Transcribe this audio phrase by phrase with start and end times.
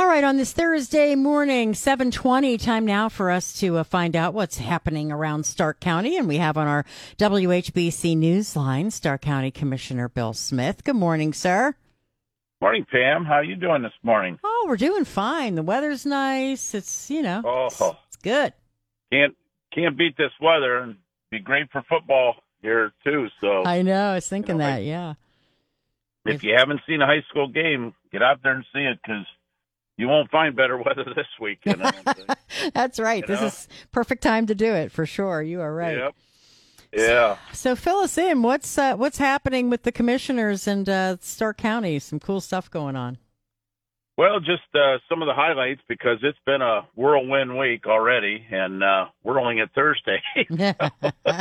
[0.00, 4.32] All right, on this Thursday morning, 720, time now for us to uh, find out
[4.32, 6.16] what's happening around Stark County.
[6.16, 6.86] And we have on our
[7.18, 10.84] WHBC Newsline, Stark County Commissioner Bill Smith.
[10.84, 11.74] Good morning, sir.
[12.62, 13.26] Morning, Pam.
[13.26, 14.38] How are you doing this morning?
[14.42, 15.54] Oh, we're doing fine.
[15.54, 16.72] The weather's nice.
[16.72, 18.54] It's, you know, Oh, it's, it's good.
[19.12, 19.36] can't
[19.70, 20.96] can't beat this weather, and
[21.30, 23.28] be great for football here too.
[23.42, 24.12] So I know.
[24.12, 25.12] I was thinking know, that, like- yeah.
[26.24, 29.26] if you haven't seen a high school game, get out there and see it because
[30.00, 31.82] you won't find better weather this weekend.
[31.82, 32.72] I don't think.
[32.74, 33.22] That's right.
[33.22, 33.46] You This know?
[33.46, 35.42] is perfect time to do it for sure.
[35.42, 35.98] You are right.
[35.98, 36.14] Yep.
[36.92, 37.36] Yeah.
[37.52, 38.42] So fill us in.
[38.42, 41.98] What's uh, what's happening with the commissioners and uh, Stark County?
[41.98, 43.18] Some cool stuff going on.
[44.16, 48.82] Well, just uh, some of the highlights because it's been a whirlwind week already, and
[48.82, 50.20] uh, we're only at Thursday.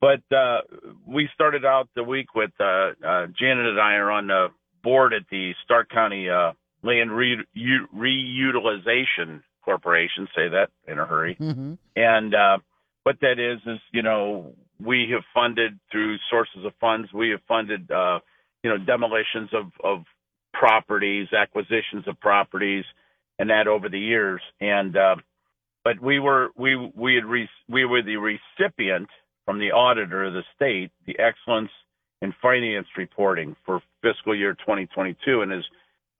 [0.00, 0.58] but uh,
[1.06, 2.64] we started out the week with uh,
[3.02, 4.48] uh, Janet and I are on the
[4.82, 6.52] board at the Stark County uh,
[6.84, 10.28] Land Re- U- Reutilization Corporation.
[10.36, 11.34] Say that in a hurry.
[11.34, 12.58] hmm And uh,
[13.04, 17.12] what that is is, you know, we have funded through sources of funds.
[17.12, 18.20] We have funded, uh,
[18.62, 20.04] you know, demolitions of of
[20.52, 22.84] properties, acquisitions of properties,
[23.38, 24.40] and that over the years.
[24.60, 25.16] And uh,
[25.84, 29.08] but we were we we had re- we were the recipient
[29.46, 31.70] from the auditor of the state the excellence
[32.20, 35.64] in finance reporting for fiscal year 2022, and as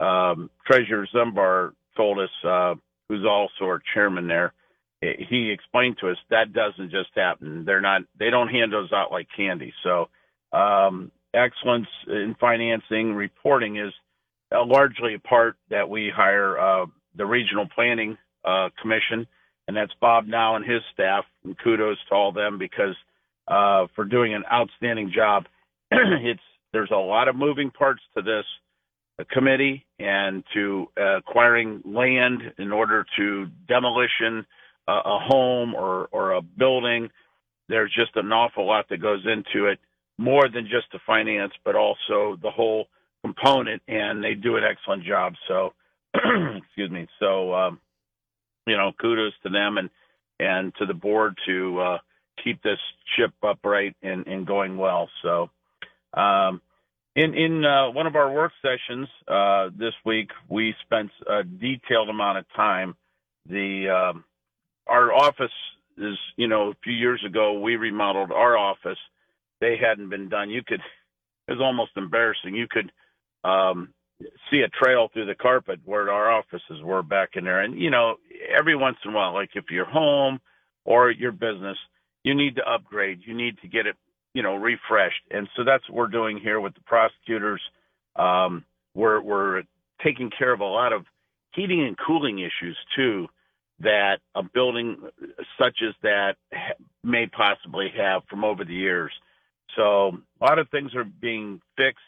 [0.00, 2.74] um, Treasurer Zumbar told us, uh,
[3.08, 4.52] who's also our chairman there
[5.18, 7.64] he explained to us that doesn't just happen.
[7.64, 9.72] They're not, they don't hand those out like candy.
[9.82, 10.08] So,
[10.56, 13.92] um, excellence in financing reporting is
[14.54, 19.26] uh, largely a part that we hire, uh, the regional planning, uh, commission.
[19.66, 21.24] And that's Bob Nau and his staff.
[21.44, 22.94] And kudos to all them because,
[23.48, 25.46] uh, for doing an outstanding job.
[25.90, 26.40] it's,
[26.72, 28.44] there's a lot of moving parts to this
[29.30, 34.46] committee and to uh, acquiring land in order to demolition,
[34.88, 37.10] a, a home or or a building.
[37.68, 39.78] There's just an awful lot that goes into it,
[40.18, 42.88] more than just the finance, but also the whole
[43.22, 43.82] component.
[43.88, 45.34] And they do an excellent job.
[45.48, 45.72] So,
[46.14, 47.06] excuse me.
[47.20, 47.80] So, um,
[48.66, 49.90] you know, kudos to them and
[50.40, 51.98] and to the board to uh,
[52.42, 52.78] keep this
[53.16, 55.08] ship upright and, and going well.
[55.22, 55.50] So,
[56.12, 56.60] um,
[57.16, 62.08] in in uh, one of our work sessions uh, this week, we spent a detailed
[62.08, 62.94] amount of time.
[63.48, 64.24] The um,
[64.86, 65.52] our office
[65.96, 68.98] is, you know, a few years ago we remodeled our office.
[69.60, 70.50] They hadn't been done.
[70.50, 70.80] You could,
[71.48, 72.54] it was almost embarrassing.
[72.54, 72.90] You could
[73.48, 73.94] um,
[74.50, 77.60] see a trail through the carpet where our offices were back in there.
[77.60, 78.16] And you know,
[78.56, 80.40] every once in a while, like if you're home
[80.84, 81.78] or your business,
[82.24, 83.20] you need to upgrade.
[83.24, 83.96] You need to get it,
[84.34, 85.22] you know, refreshed.
[85.30, 87.62] And so that's what we're doing here with the prosecutors.
[88.16, 88.64] Um,
[88.94, 89.62] we're we're
[90.02, 91.06] taking care of a lot of
[91.54, 93.28] heating and cooling issues too
[93.80, 94.98] that a building
[95.58, 96.36] such as that
[97.02, 99.12] may possibly have from over the years.
[99.76, 102.04] So a lot of things are being fixed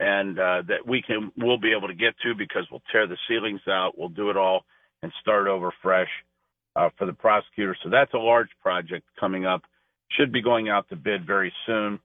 [0.00, 3.16] and uh, that we can we'll be able to get to because we'll tear the
[3.28, 4.64] ceilings out, we'll do it all
[5.02, 6.10] and start over fresh
[6.74, 7.76] uh, for the prosecutor.
[7.82, 9.62] So that's a large project coming up.
[10.10, 12.00] Should be going out to bid very soon.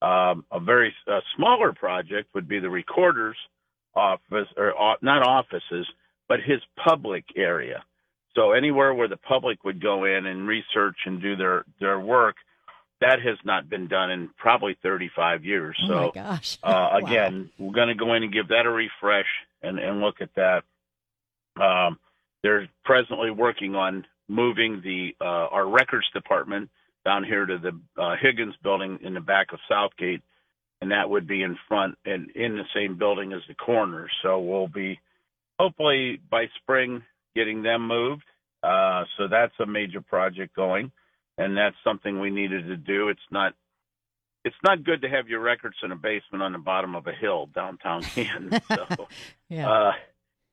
[0.00, 3.36] Um, a very uh, smaller project would be the recorder's
[3.94, 5.86] office, or uh, not offices,
[6.28, 7.84] but his public area.
[8.34, 12.36] So anywhere where the public would go in and research and do their their work,
[13.00, 15.78] that has not been done in probably 35 years.
[15.84, 16.58] Oh so gosh!
[16.62, 16.98] uh, Wow.
[16.98, 19.26] again, we're going to go in and give that a refresh
[19.62, 20.62] and, and look at that.
[21.60, 21.98] Um,
[22.42, 26.70] they're presently working on moving the uh, our records department
[27.04, 30.22] down here to the uh, Higgins building in the back of Southgate,
[30.80, 34.08] and that would be in front and in the same building as the coroner.
[34.22, 35.00] So we'll be
[35.58, 37.02] hopefully by spring
[37.34, 38.24] getting them moved.
[38.62, 40.92] Uh, so that's a major project going,
[41.38, 43.08] and that's something we needed to do.
[43.08, 43.54] It's not
[44.44, 47.12] it's not good to have your records in a basement on the bottom of a
[47.12, 48.60] hill downtown Canton.
[48.68, 49.08] So,
[49.48, 49.70] yeah.
[49.70, 49.92] uh,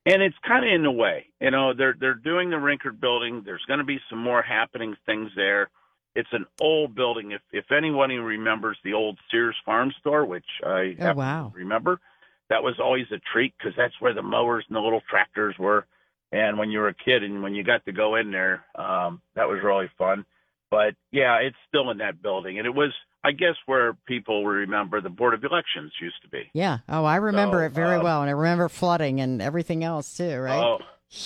[0.06, 1.74] and it's kind of in the way, you know.
[1.74, 3.42] They're they're doing the Rinkard building.
[3.44, 5.70] There's going to be some more happening things there.
[6.14, 7.30] It's an old building.
[7.32, 11.52] If if anyone remembers the old Sears Farm Store, which I Oh, wow.
[11.54, 12.00] remember,
[12.48, 15.86] that was always a treat because that's where the mowers and the little tractors were.
[16.32, 19.20] And when you were a kid and when you got to go in there, um,
[19.34, 20.24] that was really fun.
[20.70, 22.58] But yeah, it's still in that building.
[22.58, 22.92] And it was,
[23.24, 26.48] I guess, where people remember the Board of Elections used to be.
[26.54, 26.78] Yeah.
[26.88, 28.20] Oh, I remember So, it very um, well.
[28.20, 30.62] And I remember flooding and everything else too, right?
[30.62, 30.78] Oh,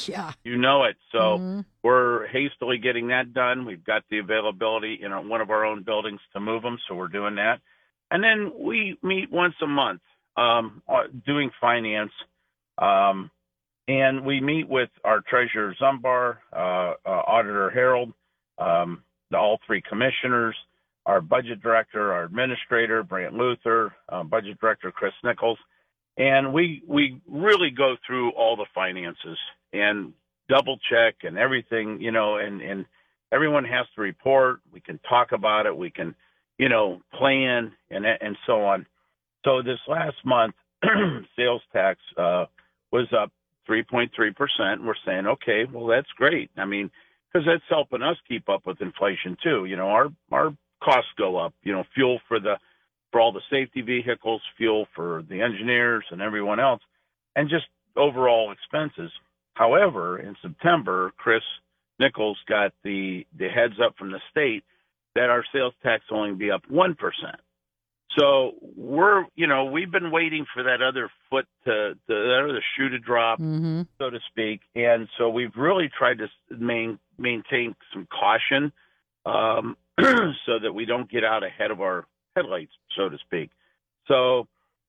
[0.06, 0.32] yeah.
[0.44, 0.96] you know it.
[1.12, 1.64] So Mhm.
[1.82, 3.64] we're hastily getting that done.
[3.64, 6.78] We've got the availability in our, one of our own buildings to move them.
[6.88, 7.60] So we're doing that.
[8.10, 10.00] And then we meet once a month
[10.36, 12.12] um, uh, doing finance.
[12.78, 13.30] Um,
[13.86, 18.12] and we meet with our treasurer Zumbar, uh, uh, auditor Harold,
[18.58, 20.56] um, the all three commissioners,
[21.06, 25.58] our budget director, our administrator Brant Luther, uh, budget director Chris Nichols,
[26.16, 29.38] and we we really go through all the finances
[29.74, 30.12] and
[30.48, 32.86] double check and everything, you know, and and
[33.32, 34.60] everyone has to report.
[34.72, 35.76] We can talk about it.
[35.76, 36.14] We can,
[36.58, 38.86] you know, plan and and so on.
[39.44, 40.54] So this last month,
[41.36, 42.46] sales tax uh,
[42.92, 43.30] was up
[43.68, 44.84] 3.3 percent.
[44.84, 46.50] We're saying, okay, well that's great.
[46.56, 46.90] I mean,
[47.32, 49.64] because that's helping us keep up with inflation too.
[49.64, 51.54] You know, our our costs go up.
[51.62, 52.56] You know, fuel for the
[53.10, 56.80] for all the safety vehicles, fuel for the engineers and everyone else,
[57.36, 57.66] and just
[57.96, 59.10] overall expenses.
[59.54, 61.42] However, in September, Chris
[61.98, 64.64] Nichols got the the heads up from the state
[65.14, 67.36] that our sales tax will only be up one percent.
[68.18, 72.62] So we're, you know, we've been waiting for that other foot to, to that other
[72.76, 73.82] shoe to drop, Mm-hmm.
[73.98, 74.60] so to speak.
[74.76, 78.72] And so we've really tried to main, maintain some caution
[79.26, 83.50] um, so that we don't get out ahead of our headlights, so to speak.
[84.06, 84.46] So,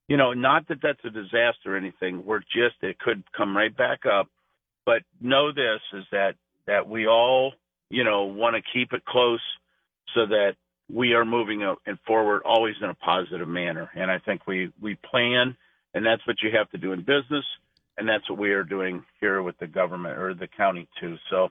[0.07, 2.25] you know, not that that's a disaster or anything.
[2.27, 4.27] We're just it could come right back up.
[4.85, 6.35] But know this is that
[6.67, 7.53] that we all,
[7.89, 9.41] you know, want to keep it close
[10.13, 10.55] so that
[10.91, 13.89] we are moving and forward always in a positive manner.
[13.95, 15.55] And I think we we plan,
[15.93, 17.45] and that's what you have to do in business,
[17.97, 21.17] and that's what we are doing here with the government or the county too.
[21.29, 21.49] So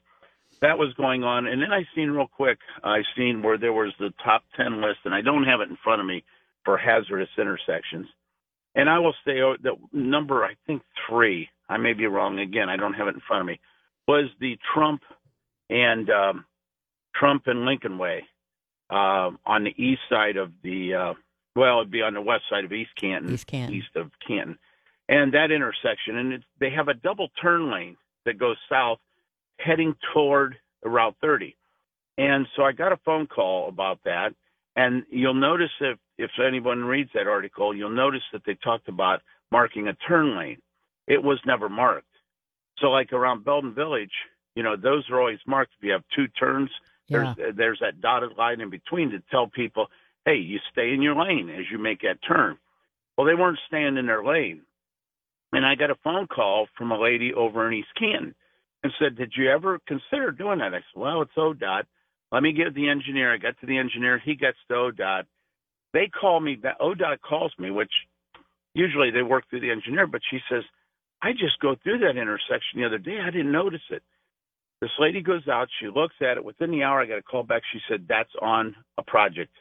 [0.60, 3.92] that was going on, and then I seen real quick, I seen where there was
[3.98, 6.22] the top ten list, and I don't have it in front of me
[6.64, 8.06] for hazardous intersections.
[8.76, 12.68] And I will say oh, the number I think three, I may be wrong again,
[12.68, 13.60] I don't have it in front of me,
[14.06, 15.02] was the Trump
[15.70, 16.44] and um,
[17.14, 18.24] Trump and Lincoln Way
[18.90, 21.14] uh, on the east side of the uh,
[21.56, 23.74] well, it'd be on the west side of East Canton, East Canton.
[23.74, 24.58] east of Canton,
[25.08, 28.98] and that intersection, and it's, they have a double turn lane that goes south,
[29.58, 31.56] heading toward Route 30.
[32.18, 34.34] And so I got a phone call about that,
[34.76, 39.20] and you'll notice if if anyone reads that article, you'll notice that they talked about
[39.50, 40.58] marking a turn lane.
[41.06, 42.06] It was never marked.
[42.78, 44.12] So like around Belden Village,
[44.54, 45.72] you know, those are always marked.
[45.78, 46.70] If you have two turns,
[47.08, 47.34] Yeah.
[47.36, 49.90] there's there's that dotted line in between to tell people,
[50.24, 52.58] hey, you stay in your lane as you make that turn.
[53.16, 54.62] Well, they weren't staying in their lane,
[55.52, 58.34] and I got a phone call from a lady over in East Canton
[58.82, 61.86] and said, "Did you ever consider doing that?" I said, "Well, it's ODOT.
[62.32, 64.18] Let me get the engineer." I got to the engineer.
[64.18, 65.26] He gets to ODOT.
[65.92, 66.78] They call me back.
[66.80, 67.92] ODOT calls me, which
[68.74, 70.64] usually they work through the engineer, but she says,
[71.24, 73.18] "I just go through that intersection the other day.
[73.20, 74.02] I didn't notice it."
[74.80, 75.68] This lady goes out.
[75.80, 76.44] She looks at it.
[76.44, 77.62] Within the hour, I got a call back.
[77.72, 79.54] She said, "That's on a project.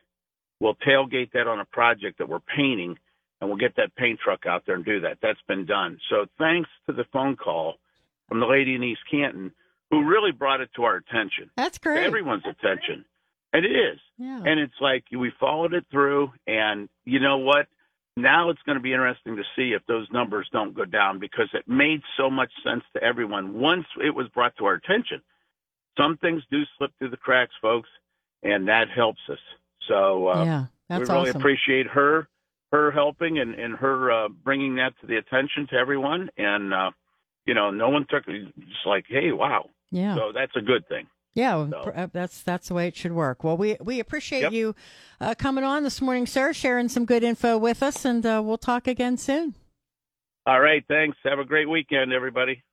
[0.60, 2.98] We'll tailgate that on a project that we're painting,
[3.40, 6.00] and we'll get that paint truck out there and do that." That's been done.
[6.10, 7.80] So thanks to the phone call
[8.28, 9.54] from the lady in East Canton
[9.92, 12.04] who really brought it to our attention, That's great.
[12.04, 13.06] everyone's attention,
[13.54, 14.00] and it is.
[14.18, 14.42] yeah.
[14.44, 17.68] And it's like we followed it through, and you know what?
[18.16, 21.50] Now it's going to be interesting to see if those numbers don't go down because
[21.54, 25.22] it made so much sense to everyone once it was brought to our attention.
[25.98, 27.90] Some things do slip through the cracks, folks,
[28.44, 29.40] and that helps us.
[29.88, 30.66] So uh, yeah.
[30.90, 31.42] That's we really awesome.
[31.42, 32.28] appreciate her
[32.72, 36.30] her helping and and her uh, bringing that to the attention to everyone.
[36.38, 36.92] And uh,
[37.46, 38.46] you know, no one took it.
[38.58, 39.70] Just like, hey, wow.
[39.92, 40.16] yeah.
[40.16, 41.08] So that's a good thing.
[41.36, 43.44] Yeah, So- uh, that's that's the way it should work.
[43.44, 44.52] Well, we we appreciate Yep.
[44.52, 44.76] you
[45.20, 48.58] uh, coming on this morning, sir, sharing some good info with us, and uh, we'll
[48.60, 49.56] talk again soon.
[50.46, 51.18] All right, thanks.
[51.24, 52.64] Have a great weekend, everybody.